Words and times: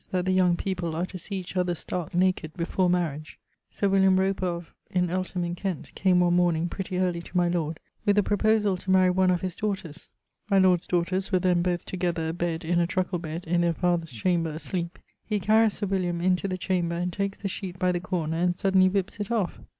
]that 0.09 0.25
the 0.25 0.31
young 0.31 0.55
people 0.57 0.95
are 0.95 1.05
to 1.05 1.15
see 1.19 1.35
each 1.35 1.55
other 1.55 1.75
stark 1.75 2.15
naked 2.15 2.51
before 2.57 2.89
marriage. 2.89 3.37
Sir 3.69 3.87
Roper, 3.87 4.47
of... 4.47 4.73
in 4.89 5.11
Eltham 5.11 5.43
in 5.43 5.53
Kent, 5.53 5.93
came 5.93 6.21
one 6.21 6.33
morning, 6.35 6.67
pretty 6.69 6.97
early, 6.97 7.21
to 7.21 7.37
my 7.37 7.47
lord, 7.47 7.79
with 8.03 8.17
a 8.17 8.23
proposall 8.23 8.77
to 8.79 8.89
marry 8.89 9.11
one 9.11 9.29
of 9.29 9.41
daughters. 9.57 10.09
My 10.49 10.57
lord's 10.57 10.87
daughters 10.87 11.31
were 11.31 11.37
then 11.37 11.61
both 11.61 11.85
together 11.85 12.29
a 12.29 12.33
bed 12.33 12.65
in 12.65 12.79
a 12.79 12.87
truckle 12.87 13.19
bed 13.19 13.45
in 13.45 13.61
their 13.61 13.73
father's 13.75 14.09
chamber 14.11 14.49
asleep. 14.49 14.97
He 15.23 15.39
carries 15.39 15.73
Sir 15.73 15.85
into 15.93 16.47
the 16.47 16.57
chamber 16.57 16.95
and 16.95 17.13
takes 17.13 17.37
the 17.37 17.47
sheet 17.47 17.77
by 17.77 17.91
the 17.91 17.99
corner 17.99 18.37
and 18.37 18.57
suddenly 18.57 18.87
whippes 18.89 19.19
it 19.19 19.29
off.... 19.29 19.59